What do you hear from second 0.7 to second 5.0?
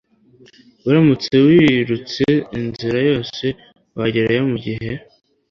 Uramutse wirutse inzira yose, wagerayo mugihe.